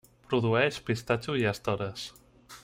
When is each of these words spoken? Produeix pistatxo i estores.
Produeix 0.29 0.79
pistatxo 0.87 1.37
i 1.43 1.47
estores. 1.53 2.09